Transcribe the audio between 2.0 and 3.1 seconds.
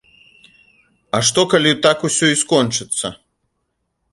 усё і скончыцца?